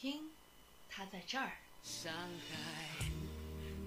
[0.00, 0.30] 听，
[0.88, 1.52] 他在这儿。
[1.82, 2.10] 上
[2.48, 3.04] 海，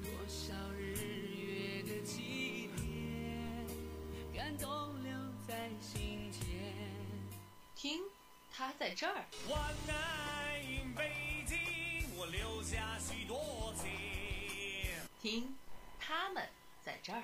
[0.04, 0.94] 多少日
[1.34, 4.70] 月的祭奠，感动
[5.04, 5.12] 留
[5.48, 6.40] 在心间。
[7.76, 8.00] 听，
[8.52, 9.26] 他在这儿。
[9.50, 9.96] 万难
[10.96, 11.58] 北京，
[12.16, 13.90] 我留下许多情。
[15.20, 15.56] 听，
[16.00, 16.48] 他们
[16.86, 17.24] 在这儿。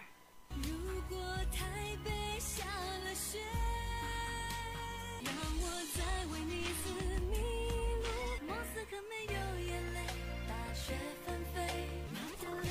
[0.64, 1.20] 如果
[1.56, 3.38] 台北下了雪，
[5.24, 6.90] 让我再为你字
[7.30, 7.59] 迷路。
[8.50, 10.00] 莫斯科没有眼泪，
[10.48, 12.68] 大雪纷飞，马德里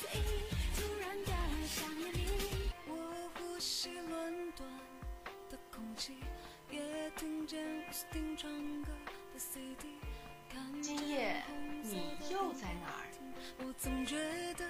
[0.00, 1.30] 随意突然的
[1.66, 2.72] 想念你。
[2.88, 4.66] 我呼吸伦敦
[5.50, 6.16] 的空气，
[6.70, 8.50] 也听见奥斯汀唱
[8.84, 8.90] 歌
[9.34, 9.86] 的 CD。
[10.80, 11.42] 今夜
[11.82, 13.04] 你又在哪儿？
[13.58, 14.16] 我总觉
[14.54, 14.66] 得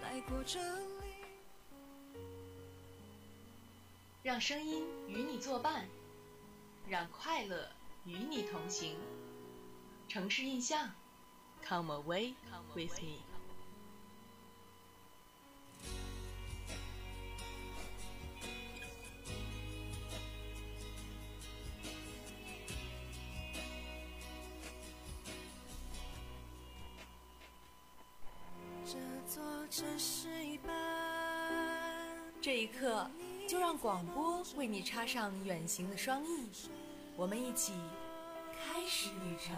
[0.00, 1.16] 来过这里。
[4.22, 5.88] 让声音与你作伴，
[6.88, 7.68] 让快乐
[8.04, 8.96] 与你同行。
[10.08, 10.90] 城市印象
[11.62, 12.34] ，Come away
[12.74, 13.18] with me。
[28.86, 28.96] 这
[29.28, 30.74] 座城市一半。
[32.40, 33.10] 这一刻，
[33.48, 36.48] 就让广播为你插上远行的双翼，
[37.16, 37.74] 我们一起
[38.52, 39.56] 开始旅程。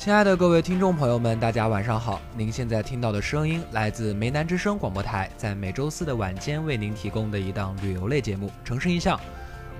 [0.00, 2.22] 亲爱的各位听众朋友们，大家晚上好！
[2.34, 9.18] 您现在听到的声音来自梅南之声广播台，在每周四的晚间为您提供的一档旅游类节目《城市印象》，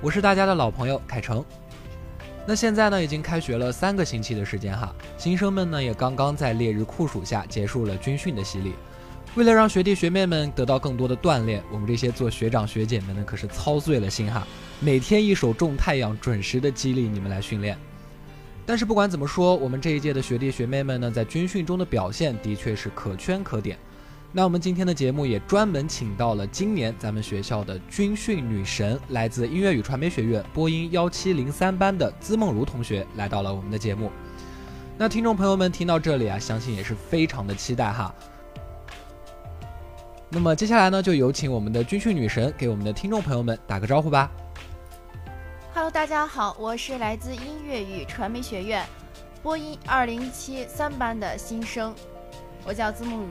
[0.02, 1.42] 我是大家的老朋友凯成。
[2.44, 8.74] 那现在呢，已经开学了三个星期的时间哈，新生们呢也刚刚在烈日酷暑下结束了军训的洗礼。
[9.36, 14.46] 为了让学弟学妹们得到更多的锻炼，我们这些做学长学姐们呢可是操碎了心哈，
[14.80, 17.74] 每天一手种太阳，准时的激励你们来训练。
[18.66, 23.78] 但是不管怎么说，我们这一届的学弟学妹们呢，在军训中的表现的确是可圈可点。
[24.32, 34.08] 那我们今天的节目也专门请到了今年咱们学校的军训女神，来自音乐与传媒学院播音幺七零三班的资梦如同学来到了我们的节目。
[34.96, 38.14] 那听众朋友们听到这里啊，相信也是非常的期待哈。
[40.28, 44.30] 那么接下来呢，就有请我们的军训女神给我们的听众朋友们打个招呼吧。
[45.80, 48.84] Hello，大家好，我是来自音乐与传媒学院
[49.42, 51.94] 播音二零一七三班的新生，
[52.66, 53.28] 我叫资梦如。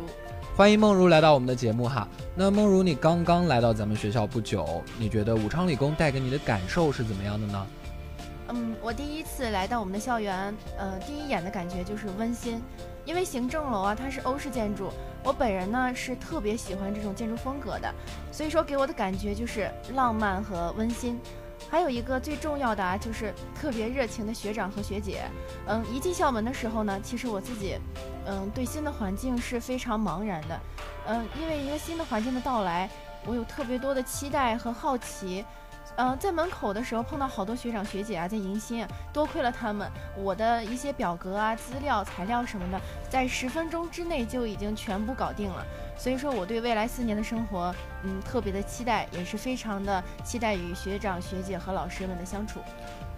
[0.57, 2.07] 欢迎梦如来到我们的节目哈。
[2.33, 7.67] 那梦如，你刚刚来到咱们学校不久，你觉得武昌理工带给你的感受是怎么样的呢？
[8.47, 12.59] 嗯，我第一次来到我们的校园，呃，第一眼的感觉就是温馨，
[13.05, 14.89] 因为行政楼啊，它是欧式建筑，
[15.23, 17.93] 我本人呢是特别喜欢这种建筑风格的，
[18.31, 21.19] 所以说给我的感觉就是浪漫和温馨。
[21.69, 25.23] 还有一个最重要的啊，就是特别热情的学长和学姐。
[25.67, 27.77] 嗯，一进校门的时候呢，其实我自己，
[28.25, 30.59] 嗯，对新的环境是非常茫然的。
[31.07, 32.89] 嗯，因为一个新的环境的到来，
[33.25, 35.45] 我有特别多的期待和好奇。
[36.01, 42.79] 嗯，在门口的时候碰到好多学长学姐啊，在迎新，多亏了他们，我的一些表格啊、资料、材料什么的，
[43.09, 45.65] 在十分钟之内就已经全部搞定了。
[45.97, 52.61] 所以说，我对未来四年的生活，嗯，特别的期待，也是非常的期待与学长学姐和老师们的相处。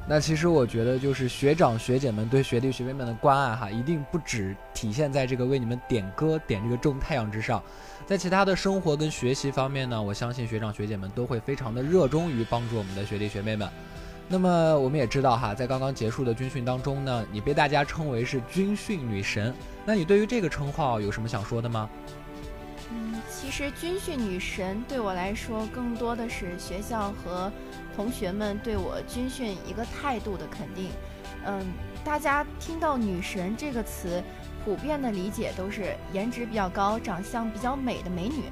[0.08, 7.64] 那其实我觉得，就是学长学姐们对学弟学妹们的关爱哈，一定不只体现在这个为你们点歌、点这个种太阳之上，
[8.06, 13.70] 在其他的生活跟学习方面呢，我相信学长学姐们都会非常的热衷于帮助我们的学弟学妹们。
[14.28, 19.54] 那么我们也知道哈，在刚刚结束的军训当中呢，你被大家称为是军训女神，
[19.86, 21.90] 那你对于这个称号有什么想说的吗？
[22.94, 27.50] 嗯，其实军训女神对我来说，更多的是学校和
[27.96, 30.92] 同学们对我军训一个态度的肯定。
[31.46, 31.66] 嗯，
[32.04, 34.22] 大家听到“女神”这个词，
[34.66, 38.44] 普遍的理解都是颜值比较高、长相比较美的美女。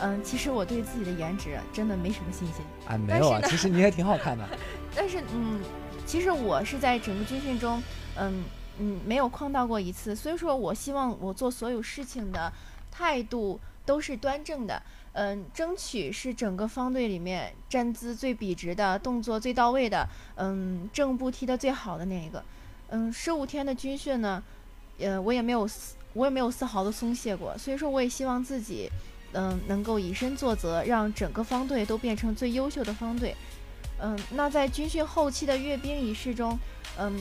[0.00, 2.64] 嗯，其实我对自己的颜值真的没什么信心。
[2.86, 4.46] 啊，没有啊，其实你也挺好看的。
[4.94, 5.60] 但是，嗯，
[6.04, 7.82] 其实我是在整个军训中，
[8.16, 8.44] 嗯
[8.78, 10.14] 嗯，没有旷到过一次。
[10.14, 12.52] 所以说我希望我做所有事情的
[12.90, 13.58] 态度。
[13.88, 14.82] 都是端正的，
[15.12, 20.06] 嗯，争取是整个方队里面站姿最笔直的，动作最到位的，
[20.36, 22.44] 嗯，正步踢得最好的那一个，
[22.90, 24.42] 嗯，十五天的军训呢，
[24.98, 25.66] 呃，我也没有，
[26.12, 28.90] 我也没有丝毫的松懈过，所以说我也希望自己，
[29.32, 33.34] 嗯，能够以身作则，让整个方队都变成最优秀的方队。
[34.00, 36.58] 嗯，那在军训后期的阅兵仪式中，
[36.98, 37.18] 嗯，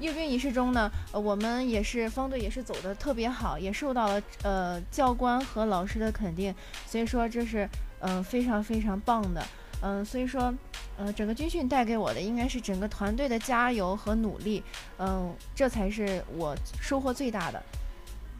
[0.00, 6.54] 阅兵仪式中呢，呃，我们也是方队也是走的特别好，也受到了呃教官和老师的肯定，
[6.86, 7.68] 所以说这是
[8.00, 9.44] 嗯、呃非常非常棒的。
[9.86, 10.54] 嗯，所以说，
[10.96, 14.62] 呃，整个军训带给我的应该是整个团队的加油和努力，
[14.98, 17.62] 嗯，这才是我收获最大的。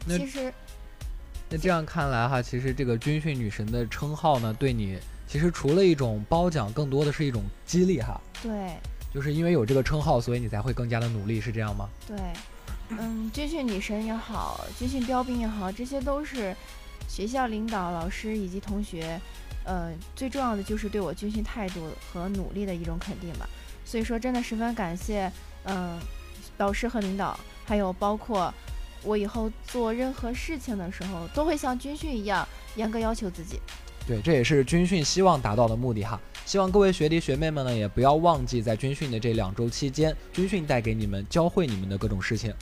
[0.07, 0.51] 那其实，
[1.47, 4.97] 那这样看来哈，其实这个军训女神的称号呢，对你
[5.27, 8.19] 其实除了一种褒奖，更多的是一种激励哈。
[8.41, 8.75] 对
[9.15, 11.87] 就是因为有这个称号，所以你才会更加的努力，是这样吗？
[12.05, 12.17] 对，
[12.89, 16.53] 嗯，军训女神也好，军训标兵也好，这些都是
[17.07, 19.17] 学校领导、老师以及同学，
[19.63, 23.47] 呃，最重要的就是对我军训态度和努力的一种肯定吧。
[23.85, 25.31] 所以说，真的十分感谢，
[25.63, 25.97] 嗯、
[26.57, 28.53] 导师和领导，还有包括
[29.01, 32.45] 我以后做任何事情的时候，都会像军训一样
[32.75, 33.61] 严格要求自己。
[34.07, 36.19] 对，这也是军训希望达到的目的哈。
[36.45, 42.53] 希望各位学弟学妹们呢，也不要忘记在军训的这两周期间，军训带给你们、教会你们的各种事情。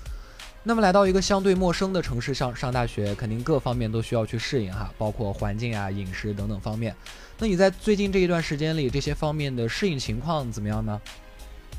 [0.63, 6.95] 那么来到一个相对陌生的城市上上大学，肯定各方面都需要去适应哈，包括环境啊、饮食等等方面。
[7.37, 11.01] 那你在最近这一段时间里，这些方面的适应情况怎么样呢？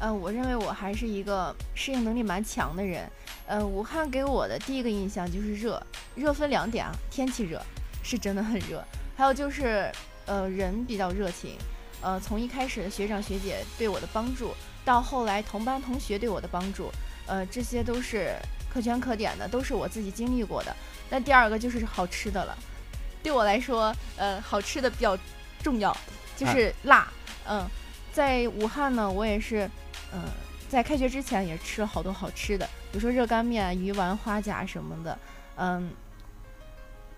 [0.01, 3.09] 呃，我认为我还是一个适应能力蛮强的人。
[3.47, 5.83] 呃，武汉给我的第一个印象就是热，
[6.15, 7.63] 热分两点啊，天气热，
[8.03, 8.85] 是真的很热，
[9.17, 9.91] 还有就是
[10.27, 11.57] 呃人比较热情。
[12.01, 16.91] 呃，从一开始的学长学姐对我的帮助，到后来同班同学对我的帮助，
[17.27, 18.35] 呃，这些都是
[18.71, 20.77] 可圈可点的，都是我自己经历过的。
[21.09, 22.55] 那第二个就是好吃的了，
[23.23, 25.17] 对我来说，呃，好吃的比较
[25.63, 25.97] 重要，
[26.37, 27.09] 就是辣。
[27.47, 27.67] 嗯，
[28.13, 29.67] 在武汉呢，我也是，
[30.13, 30.23] 嗯、
[30.69, 35.19] 在开学之前也吃了好多好吃的，比如说热干面、鱼丸、花甲什么的。
[35.57, 35.91] 嗯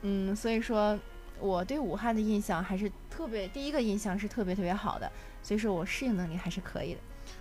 [0.03, 0.97] 嗯，所以说
[1.41, 5.11] 我对武汉的印象还是特别，第一个印象是特别特别好的，
[5.43, 7.01] 所以说我适应能力还是可以的。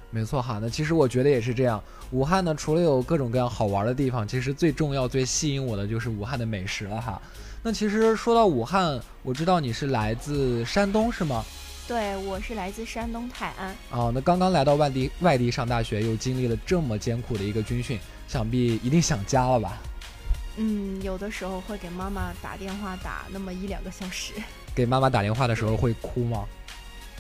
[0.10, 1.84] 没错哈，那其实我觉得也是这样。
[2.12, 7.22] 武汉呢，除了有各种各样好玩的地方，其实最重要、最吸引我的就是武汉的美食了哈。
[7.62, 11.44] 那其实说到武汉，我知道你是来自山东是吗？
[11.88, 13.76] 对，我是来自山东泰安。
[13.92, 19.78] 哦，那刚刚来到外地外地上大学，又经历了这么艰苦的一个军训，想必一定想家了吧？
[20.58, 24.34] 嗯，有的时候会给妈妈打电话打那么一两个小时，
[24.76, 26.46] 给妈妈打电话的时候会哭吗？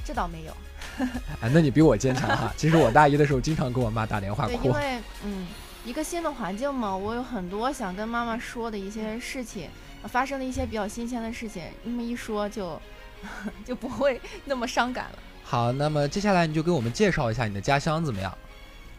[0.06, 0.54] 这倒没有。
[1.42, 2.54] 哎，那你比我坚强哈。
[2.56, 4.74] 其实我大一的时候经常跟我妈打电话对，哭因。
[4.74, 5.48] 为嗯，
[5.84, 9.70] 一个新的环境嘛，我有很多想跟妈妈说的一些事情，
[10.04, 12.80] 呃发生的一些比较新鲜的事情，那么一说就
[13.66, 15.20] 就不会那么伤感了。
[15.44, 18.36] 好，那么接下来你就给我们介绍一下你的家乡怎么样？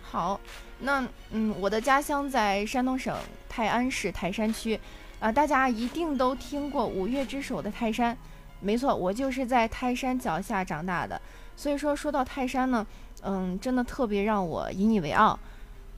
[0.03, 0.41] 好，
[0.81, 3.17] 那嗯，我的家乡在山东省
[3.49, 4.79] 泰安市泰山区，
[5.19, 8.17] 啊、大家一定都听过五岳之首的泰山，
[8.61, 11.21] 没错，我就是在泰山脚下长大的。
[11.57, 12.87] 所以说，说到泰山呢，
[13.23, 15.39] 嗯，真的特别让我引以为傲。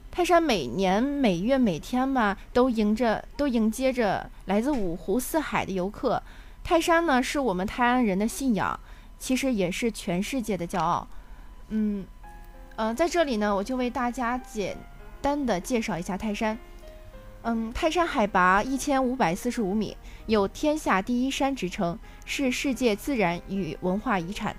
[0.09, 6.23] 泰山每年每月每天吧，都迎着都迎接着来自五湖四海的游客。
[6.63, 8.79] 泰山呢，是我们泰安人的信仰，
[9.19, 11.07] 其实也是全世界的骄傲。
[11.67, 12.05] 嗯，
[12.79, 14.77] 呃，在这里呢，我就为大家简
[15.21, 16.57] 单的介绍一下泰山。
[17.41, 19.97] 嗯，泰山海拔一千五百四十五米，
[20.27, 24.55] 有“天下第一山”之称，是世界自然与文化遗产。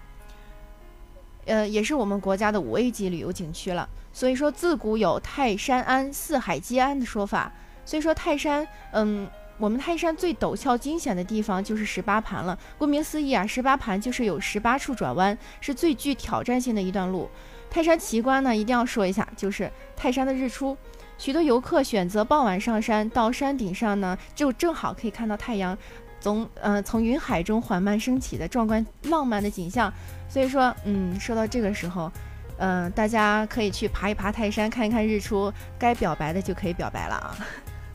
[1.47, 3.89] 呃，也是我们国家的五 A 级旅游景区了。
[4.13, 7.51] 所以说，自古有泰山安、四海皆安的说法。
[7.87, 12.59] 所以说，泰山，嗯，我们泰山最陡峭惊险的地方就是十八盘了。
[12.77, 17.31] 顾名思义啊，十八盘就是有十八处转弯，是最具挑战性的一段路。
[17.71, 20.77] 泰山奇观呢，一定要说一下，就是泰山的日出。
[21.17, 25.77] 许多游客选择傍晚上山，到山顶上呢，就正好可以看到太阳
[26.19, 29.93] 从呃从云海中缓慢升起的壮观浪漫的景象。
[30.29, 32.11] 所以说，嗯，说到这个时候，
[32.57, 37.37] 嗯、大家可以去爬一爬泰山，看一看日出，该表白的就可以表白了啊。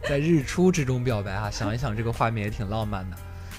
[0.07, 3.17] 在日出之中表白啊，想一想这个画面也挺浪漫的。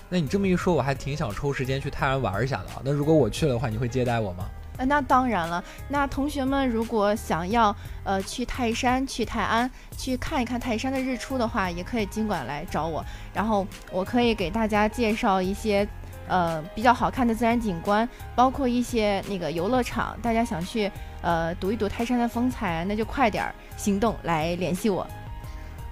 [0.08, 2.80] 那你这么一说，我还挺想抽时间去泰安玩一下的啊。
[2.84, 4.48] 那如果我去了的话，你会接待我吗？
[4.78, 5.62] 呃，那当然了。
[5.88, 15.86] 那同学们如果想要呃去泰山、去泰安去看一看泰山的日出的话，也可以尽管来找我，然后我可以给大家介绍一些
[16.28, 20.16] 呃比较好看的自然景观，包括一些那个游乐场。
[20.20, 20.90] 大家想去
[21.22, 25.06] 呃睹一睹泰山的风采，那就快点儿行动来联系我。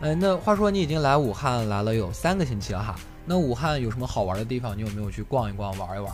[0.01, 2.95] 哎，那话说你已经来武汉来了有三个星期了哈。
[3.25, 4.77] 那武汉有什么好玩的地方？
[4.77, 6.13] 你有没有去逛一逛、玩一玩？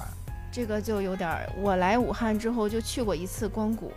[0.52, 3.92] 这个就有点儿，我来武汉之后就去过一次光谷，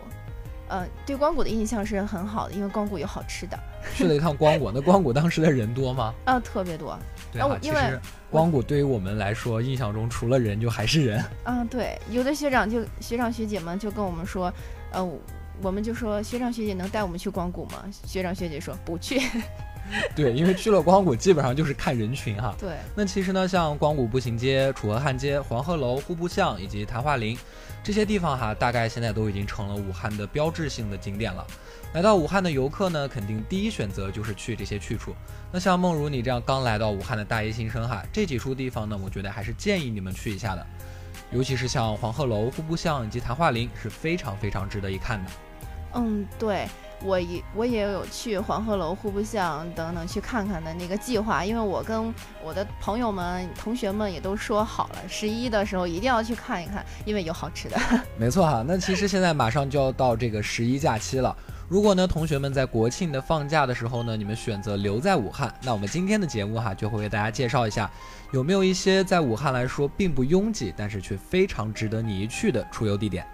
[0.68, 3.58] 呃，对光谷的印象是很好的，因为光谷有好吃的，
[3.94, 6.14] 去了一趟光谷，那光谷当时的人多吗？
[6.24, 6.98] 啊，特别多。
[7.32, 7.80] 对因为
[8.30, 11.24] 光谷对于我们来说，印象中除了人就还是人。
[11.44, 14.52] 嗯，对，有的学长就学长学姐们就跟我们说，
[14.92, 15.04] 呃，
[15.60, 17.84] 我们就说学长学姐能带我们去光谷吗？
[18.06, 19.20] 学长学姐说不去。
[20.16, 22.54] 对，因为去了光谷，基本上就是看人群哈。
[22.58, 27.36] 对，那其实呢，像光谷步行街、楚河汉街、黄鹤楼、户部巷以及昙华林
[27.82, 31.46] 这些地方哈，大概现在都已经成了武汉的标志性的景点了。
[31.92, 35.14] 来到武汉的游客呢，肯定第一选择就是去这些去处。
[35.52, 40.66] 那像梦如你这样刚来到武汉的大一新生哈，这几处地方呢，我觉得还是建议你们去一下的。
[41.30, 45.30] 尤其是像黄鹤楼、户部巷以及昙华林，是非常非常值得一看的。
[45.94, 46.66] 嗯，对
[47.04, 57.76] 我也我也有去黄鹤楼、户部巷等等去看看的那个计划，因为我跟我的朋友们、同学们也都说好了，十一的时候一定要去看一看，因为有好吃的。
[58.16, 61.36] 没错哈，那其实现在马上就要到这个十一假期了。
[61.68, 67.90] 如果呢，同学们在国庆的放假的时候呢，你们选择留在武汉，那我们今天的节目哈，就会为大家介绍一下，
[68.32, 73.26] 有没有一些在武汉来说并不拥挤，但是却非常值得你一去的出游地点。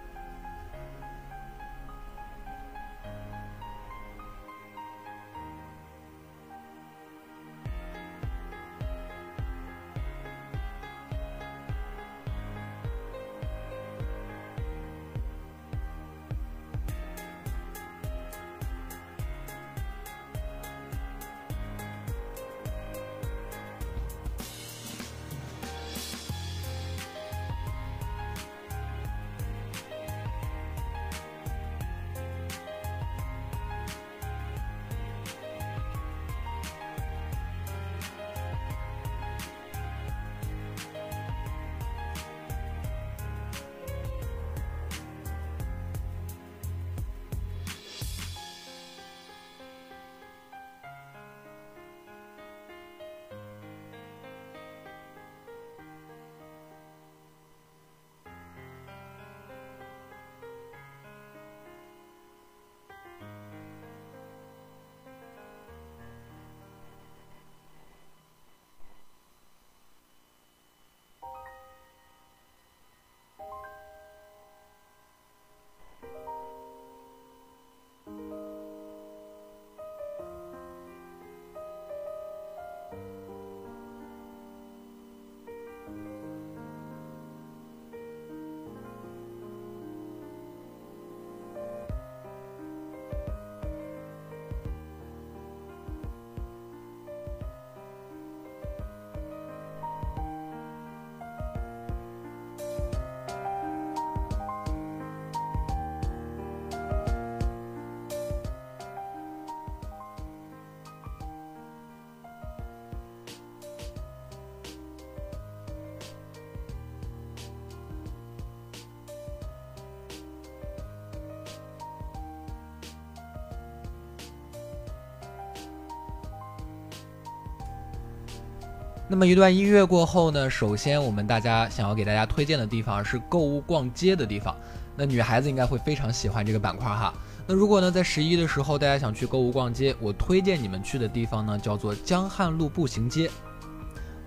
[129.11, 134.55] 那么一段音乐过后呢，首先我们大家想要给大家推荐的地方是购物逛街的地方。
[134.95, 137.13] 那女孩子应该会非常喜欢这个板块哈。
[137.45, 143.29] 那如果呢在十一的时候大家想去购物逛街，我推荐你们去的地方呢叫做江汉路步行街。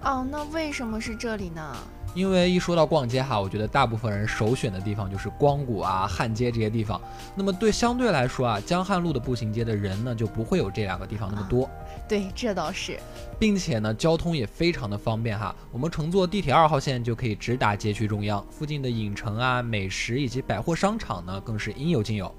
[0.02, 1.74] 哦，那为什么是这里呢？
[2.14, 7.00] 因为一说到逛街哈，我觉得大部分人首选的地方就是光谷啊、汉街这些地方。
[7.34, 11.68] 那么对相对来说啊，江汉路的步行街的人呢就不会有这两个地方那么多。
[12.08, 12.98] 对，这倒是。
[13.38, 15.54] 并且呢，交通也非常的方便哈。
[15.72, 22.32] 我们乘坐地铁二号线就可以直达街区中央，附近的影城啊、美食以及百货商场呢，更是应有尽有。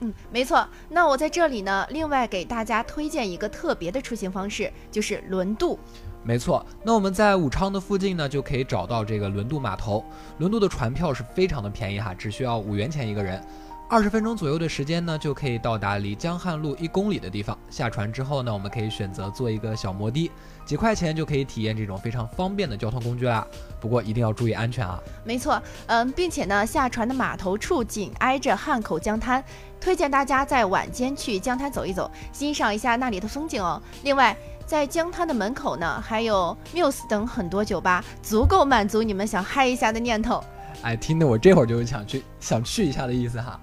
[0.00, 0.66] 嗯，没错。
[0.88, 5.78] 那我在这里呢，另外给大家推荐一个特别的出行方式，就是轮渡。
[6.24, 10.04] 没错，那我们在武昌的附近呢，就可以找到这个轮渡码头。
[10.38, 13.42] 轮渡的船票是非常的便宜哈，只需要五元钱一个人。
[13.90, 17.58] 二十分钟左右的时间呢，就可以到达离江汉路一公里的地方。
[17.70, 20.30] 下船之后呢，我们可以选择坐一个小摩的，
[20.66, 23.46] 几块钱就可以体验这种非常方便的交通工具啦。
[23.80, 25.00] 不过一定要注意安全啊！
[25.24, 29.42] 没错，嗯，并且呢，下船的码头处紧挨着汉口江滩，
[29.80, 33.80] 推荐大家在晚间去江滩走一走，欣赏一下那里的风景哦。
[34.02, 40.44] 另外，在江滩的门口呢，还有 Muse 等很多酒吧，足够满足你们想嗨一下的念头。
[40.82, 43.58] 哎，听得我这会儿就想去想去一下的意思哈。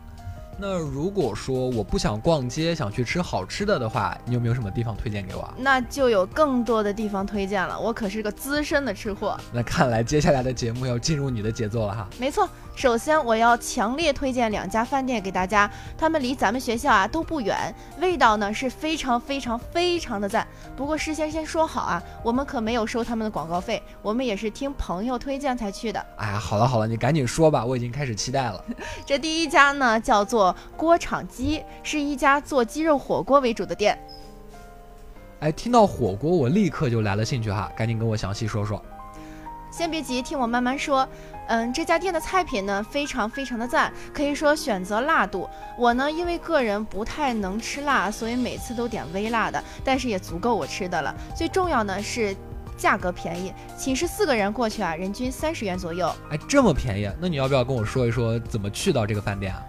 [0.58, 5.54] 那如果说我不想逛街，想去吃好吃的的话，你有没有什么地方推荐给我啊？
[5.58, 9.38] 那就有更多的地方推荐了，我可是个资深的吃货。
[9.52, 12.08] 那看来接下来的节目要进入你的节奏了哈。
[12.18, 20.46] 没错，首先，我要强烈推荐两家饭店给大家，他们离咱们学校啊都不远，味道呢是非常非常非常的赞。
[20.75, 26.05] 不过事先先说好啊，我们可没有收他们的广告费，我们也是听朋友推荐才去的。
[26.17, 28.63] 哎呀，好了好了，你赶紧说吧，我已经开始期待了。
[29.05, 33.98] 这第一家呢叫做锅厂鸡，是一家做鸡肉火锅为主的店。
[35.39, 38.84] 哎，听到火锅，我立刻就来了兴趣哈，赶紧跟我详细说说。
[39.72, 41.08] 先别急，听我慢慢说。
[41.48, 45.50] 嗯，这家店的菜品呢非常非常的赞，可以说选择辣度。
[45.78, 51.14] 我呢因为个人不太能吃辣，所以每次都点微辣的，但是也足够我吃的了。
[51.36, 52.36] 最重要呢是
[52.78, 56.14] 价格便宜，寝室四个人过去啊，人均三十元左右。
[56.30, 59.64] 哎，这么便宜，那你要不要跟我说一说怎么去到这个饭店啊？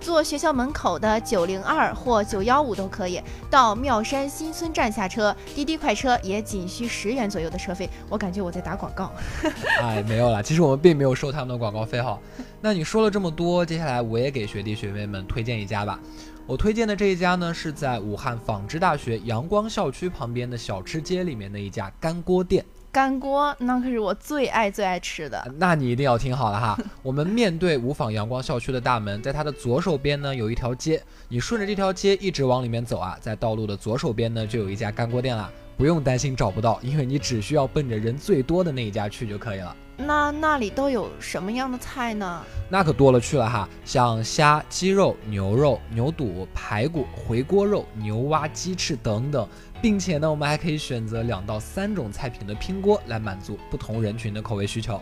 [0.00, 7.88] 坐学校门口的九零二或九幺五都可以，到妙山新村站下车，滴滴快车也仅需十元左右的车费。
[8.08, 9.12] 我感觉我在打广告。
[9.80, 12.18] 哎，没有了，其实我们并没有收他们的广告费哈。
[12.62, 16.00] 那你说了这么多，接下来我也给学弟学妹们推荐一家吧。
[16.46, 22.64] 我推荐的这一家呢，是在武汉纺织大学阳光校区旁边的小吃街里面的一家干锅店。
[22.92, 25.54] 干锅那可是我最爱最爱吃的。
[25.56, 39.76] 那你一定要听好了哈， 我们面对五坊阳光校区的大门，在它的左手边呢有一条街，你顺着这条街一直往里面走啊，在道路的左手边呢就有一家干锅店了，不用担心找不到，因为你只需要奔着人最多的那一家去就可以了。
[39.96, 42.42] 那那里都有什么样的菜呢？
[42.70, 49.46] 那可多了去了哈，像虾、鸡肉、牛肉、牛肚、排骨、回锅肉、牛蛙、鸡翅等等。
[49.82, 55.00] 并且呢，我们还可以选择两到三种菜品的拼锅，来满足不同人群的口味需求。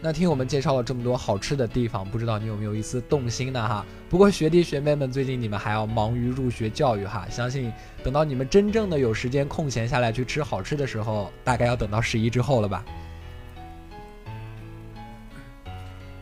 [0.00, 3.60] 那听我们介绍了这么多好吃的地方，不知道你有没有一丝动心呢？
[3.60, 7.72] 哈，不过学弟学妹们最近你们还要忙于入学教育哈， 相信
[8.04, 12.84] 等到你们真正的有时间空闲下来去吃好吃的时候，大概要等到十一之后了吧。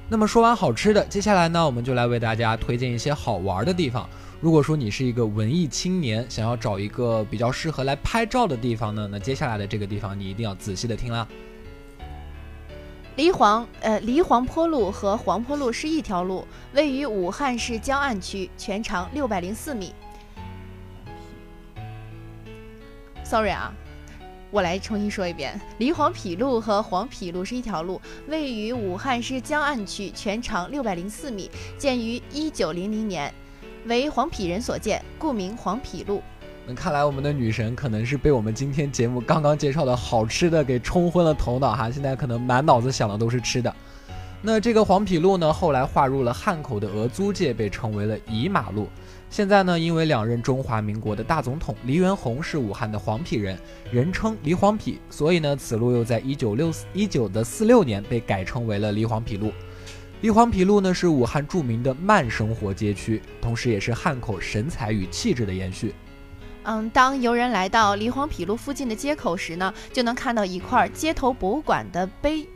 [0.08, 4.08] 那么说完好吃的，接下来呢，我们就来为大家推荐一些好玩的地方。
[4.46, 11.26] 如果说你是一个文艺青年，想要找一个比较适合来拍照的地方呢，那接下来的这个地方你一定要仔细的听啦。
[13.16, 19.92] 黎黄呃黎黄坡路和黄坡路是一条路，位于武汉市江岸区，全长六百零四米。
[23.24, 23.74] Sorry 啊，
[24.52, 33.34] 我来重新说一遍，黎黄陂路和黄陂路是一条路，位于武汉市江岸区，全长六百零四米，建于一九零零年。
[33.86, 36.22] 为黄陂人所建，故名黄陂路。
[36.66, 43.72] 那看来我们的女神可能是被我们今天节目刚刚介绍的好吃的给冲昏了头脑哈，现在可能满脑子想的都是吃的。
[44.42, 48.88] 那这个黄陂路呢，后来划入了汉口的俄租界，被称为了乙马路。
[49.30, 53.58] 现在呢，因为两任中华民国的大总统黎元洪是武汉的黄陂人，
[53.90, 59.50] 人称黎黄陂，所以呢，此路又在一九六一九的四六年被改称为了黎黄陂路。
[60.22, 65.94] 黎黄陂路呢是武汉著名的慢生活街区，同时也是汉口神采与气质的延续。
[66.62, 72.48] 嗯，当游人来到黎黄陂路附近的街口时呢，就能看到一块街头博物馆的碑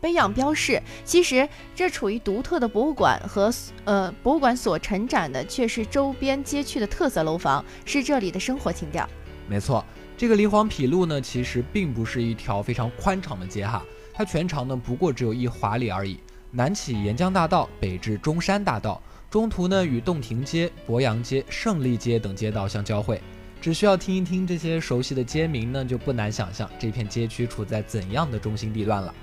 [0.00, 0.82] 碑样标示。
[1.04, 3.52] 其实这处于独特的博物馆和
[3.84, 9.06] 呃博物馆所承展的却是周边街区的特色楼房，是这里的生活情调。
[9.46, 9.84] 没错，
[10.16, 16.18] 这个黎黄陂路呢，其实并不是一条非常宽敞的街哈，它全长呢不过只有一华里而已。
[16.56, 23.20] 南起沿江大道，北至中山大道，中途呢与洞庭街、博洋街、胜利街等街道相交汇。
[23.60, 29.14] 只需要听一听这些熟悉的街名呢，就不难想象这片街区处在怎样的中心地段了。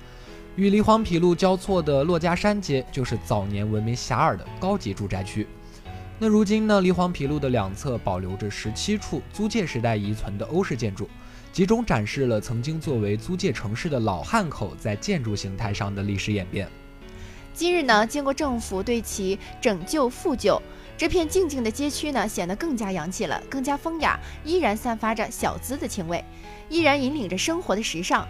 [0.54, 5.44] 与黎黄陂路交错的珞珈山街，就是早年闻名遐迩的高级住宅区。
[6.20, 11.10] 那如今呢，黎黄陂路的两侧保留着十七处租界时代遗存的欧式建筑，
[11.52, 16.68] 集中展示了曾经作为租界城市的老汉口在建筑形态上的历史演变。
[17.54, 20.60] 今日呢，经过政府对其拯救复旧，
[20.98, 26.22] 这片静静的街区呢，显得更加洋气了，更加风雅，依然散发着小资的情味，
[26.68, 28.26] 依然引领着生活的时尚。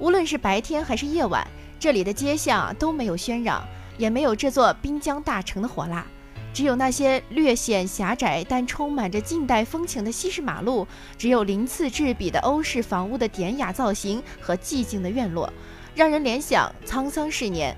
[0.00, 1.46] 无论是白天还是夜晚，
[1.78, 3.64] 这里的街巷都没有喧嚷，
[3.96, 6.04] 也没有这座滨江大城的火辣，
[6.52, 10.84] 只有那些略显狭窄但充满着近代风情的西式马路，
[11.16, 15.48] 只有鳞次栉比的欧式房屋的典雅造型和寂静的院落，
[15.94, 17.72] 让人联想沧桑十年。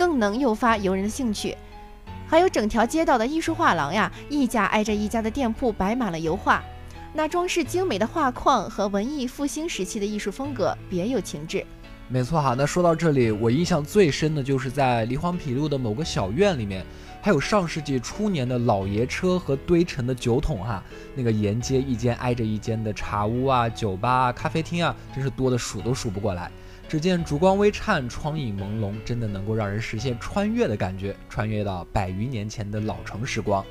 [0.00, 1.54] 更能诱发游人的兴趣，
[2.26, 6.64] 还有整条街道的艺术画廊呀，一家挨着一家的店铺摆满了油画，
[7.12, 11.62] 那装饰精美的画框和文艺复兴时期的艺术风格别有情致。
[12.08, 16.82] 没错哈，那说到这里，我印象最深的就是在黎黄陂路的某个小院里面，
[17.20, 20.82] 还有上世纪初年的老爷车和堆成的酒桶哈，
[21.14, 26.50] 那个沿街一间挨着一间的茶屋啊、酒吧啊、咖啡厅啊，真是多的数都数不过来。
[26.90, 33.64] 只见烛光微颤，窗影朦胧，真的能够让人实现穿越的感觉，穿越到百余年前的老城时光。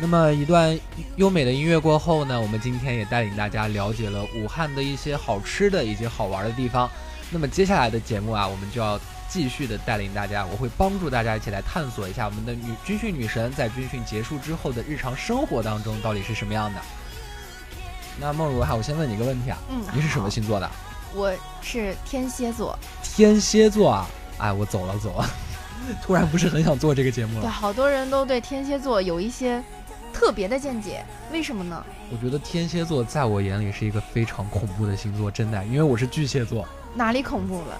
[0.00, 0.78] 那么一段
[1.16, 6.88] 优美的音乐过后呢，我们今天也带领大家了解了武汉的一些好吃的以及好玩的地方。
[7.30, 16.80] 那么接下来的节目啊，我们就要继续的带领大家，我会帮助大家一起来探索一下我们的女军训女神在军训结束之后的日常生活当中到底是什么样的。
[18.20, 20.70] 那梦如哈，我先问你一个问题啊，嗯你是什么星座的？
[21.14, 24.06] 我是天蝎座，天蝎座啊，
[24.38, 25.30] 哎，我走了走了，
[26.02, 27.50] 突然不是很想做这个节目了对，了。
[27.50, 29.62] 好多人都对天蝎座有一些
[30.18, 31.84] 特别的见解，为什么呢？
[32.10, 36.66] 我觉得天蝎座在我眼里是一个非常恐怖的星座，真的，因为我是巨蟹座。
[36.92, 37.78] 哪里恐怖了？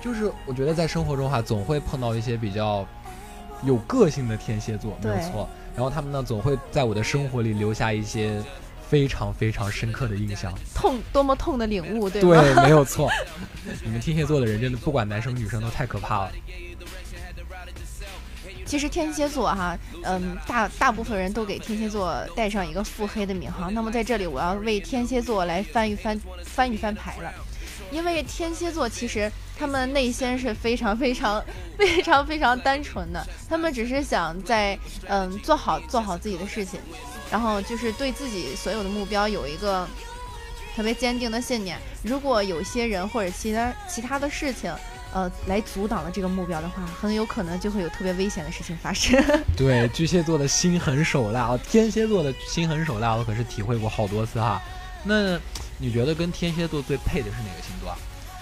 [0.00, 2.86] 就是我觉得在生活中哈，总会碰到一些比较
[3.64, 5.48] 有个性的天蝎座，没有错。
[5.74, 8.40] 然后他们呢，总会在我的生活里留下一些
[8.88, 10.54] 非常非常深刻的印象。
[10.72, 12.40] 痛，多么痛的领悟，对吗？
[12.40, 13.10] 对，没有错。
[13.84, 16.32] 你们天蝎座的人真的不管男生女生都太可怕了。
[18.72, 23.70] 其实天蝎座哈，嗯，大大部分人都给天蝎座带上一个腹黑的名号。
[23.70, 27.30] 那么在这里，我要为天蝎座来翻一翻翻一翻牌了，
[27.90, 31.44] 因为天蝎座其实他们内心是非常非常
[31.76, 36.80] 非常非常单纯的，他们只是想在嗯做好做好自己的事情，
[37.30, 39.86] 然后就是对自己所有的目标有一个
[40.74, 41.76] 特别坚定的信念。
[42.02, 44.74] 如果有些人或者其他其他的事情，
[45.12, 49.22] 呃，来阻挡了这个目标的话，很有可能就会有特别危险的事情发生。
[49.56, 54.60] 对，巨蟹座的心狠手辣啊，天蝎座的心狠手辣，我可是体会过好多次哈。
[55.04, 55.38] 那
[55.78, 57.96] 你觉得跟天蝎座最配的是哪个星座啊？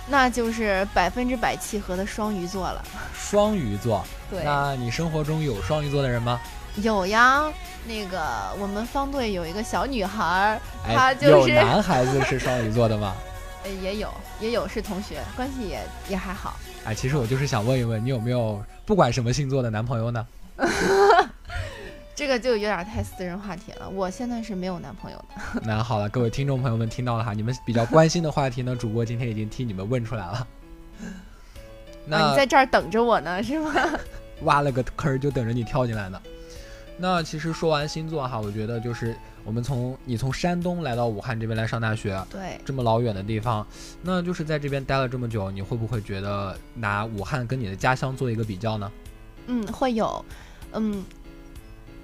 [0.09, 2.85] 那就是百分之百契合的双鱼座了。
[3.15, 4.05] 双鱼座。
[4.31, 6.41] 对，那你生活中有双鱼座的人吗？
[6.77, 7.45] 有呀，
[7.85, 8.21] 那个
[8.59, 13.15] 我们方队有一个小女孩儿，哎，她就有是男孩子是双鱼座的吗？
[13.65, 16.57] 呃也有也有是同学，关系也也还好。
[16.85, 20.27] 哎，其实我就是想问一问，你有没有不管什么星座的男朋友呢？
[22.15, 23.89] 这个就有点太私人话题了。
[23.89, 25.61] 我现在是没有男朋友的。
[25.65, 30.33] 那好了，各位听众朋友们听到了哈，你们比较关心的话题呢，主播今天已经替你们问出来了。
[30.33, 30.47] 啊，
[32.05, 33.73] 那你在这儿等着我呢，是吗？
[34.43, 36.21] 挖了个坑儿就等着你跳进来呢。
[36.99, 43.67] 那其实说完星座哈，我觉得就是我们从你从山东来到武汉这边来上大学，对，这么老远的地方，
[44.03, 48.93] 那就是在这边待了这么久，你会不会觉得拿武汉跟你的家乡做一个比较呢？
[49.47, 50.25] 嗯，会有，
[50.73, 51.03] 嗯，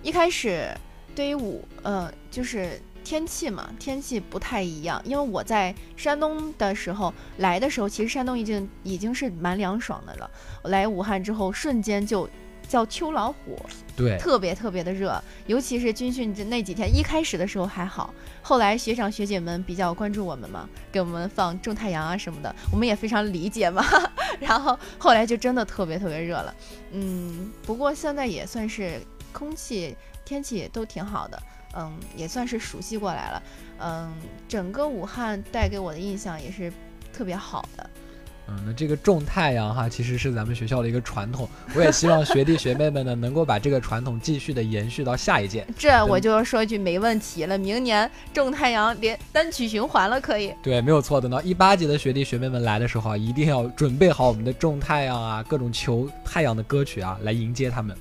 [0.03, 0.69] 一开始
[1.15, 10.29] 对于武，呃，就是天气嘛，天气不太一样，因为我在山东的时候来的时候，其实山东已经已经是蛮凉爽的了，
[10.63, 12.29] 我来武汉之后，瞬间就
[12.69, 13.59] 叫秋老虎，
[13.97, 23.85] 对，特别特别的热，尤其是军训这那几天，一开始的时候还好，后来学长学姐们比较关注我们嘛，给我们放种太阳啊什么的，我们也非常理解嘛。
[24.41, 26.55] 然后后来就真的特别特别热了，
[26.93, 29.01] 嗯，不过现在也算是
[29.33, 31.43] 空气天气都挺好的，
[31.77, 33.43] 嗯，也算是熟悉过来了，
[33.79, 34.13] 嗯，
[34.49, 36.73] 整个武汉带给我的印象也是
[37.13, 37.91] 特别好的。
[38.49, 41.49] 嗯，那这个种太阳哈，其实是咱们学校的一个传统。
[41.75, 45.67] 我也希望学弟学妹们呢，能够把这个传统继续的延续到下一届。
[45.77, 50.53] 这我就说一句没问题了，明年种太阳连单曲循环了，可以。
[50.63, 51.21] 对，没有错。
[51.21, 57.97] 等到一八级的学弟学妹们来的时候啊，一定要准备好我们的种太阳啊，各种求太阳的歌曲啊，来迎接他们。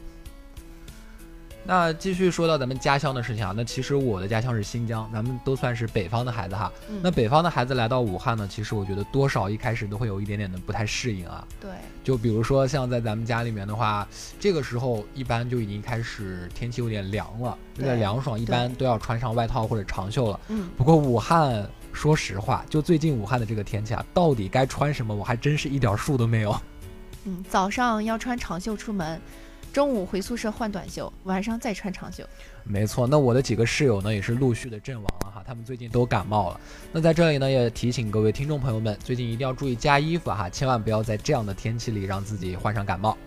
[1.68, 6.72] 那继续说到咱们家乡的事情啊，那其实我的家乡是新疆，咱们都算是北方的孩子哈。
[6.90, 11.46] 嗯那北方的孩子来到武汉呢，其实我觉得多少一开始都会有一点点的不太适应啊。
[11.60, 11.72] 对，
[12.04, 14.08] 就比如说像在咱们家里面的话，
[14.40, 20.40] 这个时候一般就已经开始天气有点凉了，有点凉爽，一般都要穿上外套或者长袖了。
[20.50, 26.56] 嗯，不过武汉，说实话，就最近武汉的这个天气啊，到底该穿什么，我还真是一点数都没有。
[27.26, 29.20] 嗯，早上要穿长袖出门，
[29.76, 32.24] 中午回宿舍换短袖，晚上再穿长袖。
[32.64, 36.60] 没错，那我的几个室友呢，也是陆续的阵亡了哈，他们最近都感冒了。
[36.94, 43.18] 那在这里呢，也提醒各位听众朋友们，最近一定要注意加衣服哈，千万不要在这样的天气里让自己患上感冒。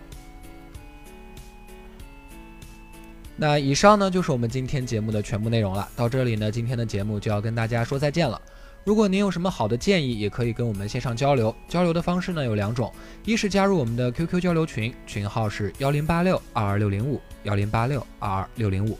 [3.35, 5.87] 那以上呢就是我们今天节目的全部内容了。
[5.95, 8.41] 到这里呢，今天的节目就要跟大家说再见了。
[8.89, 11.55] 如果您有什么好的建议，也可以跟我们线上交流。
[11.67, 12.91] 交流的方式呢有两种，
[13.23, 18.97] 一是加入我们的 QQ 交流群，群号是幺零八六二二六零五幺零八六二二六零五。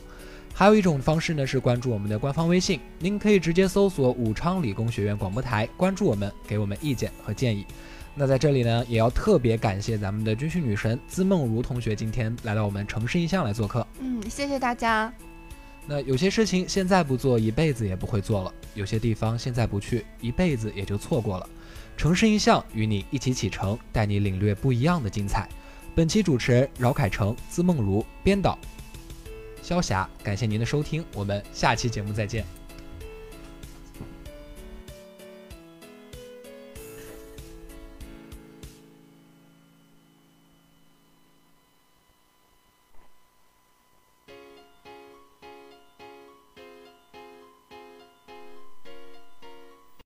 [0.54, 7.66] 还有一种方式呢是关注我们的官方微信，您可以直接搜索武昌理工学院广播台，关注我们，给我们意见和建议。
[8.14, 13.84] 那在这里呢，也要特别感谢咱们的军训女神资梦如同学今天来到我们城市印象来做客。
[13.98, 15.12] 嗯，谢谢大家。
[15.86, 21.48] 那有些事情现在不做，一辈子也不会做了；有些地方现在不去，一辈子也就错过了。
[21.96, 25.48] 城市印象与你一起启程，带你领略不一样的精彩。
[25.94, 28.56] 本期主持人饶凯成、资梦如，编导
[29.62, 32.59] 肖霞，感谢您的收听，我们下期节目再见。